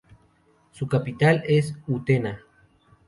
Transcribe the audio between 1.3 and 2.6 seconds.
es Utena.